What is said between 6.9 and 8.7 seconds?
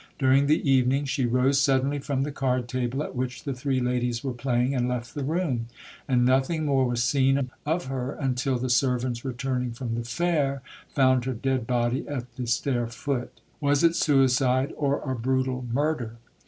seen of her until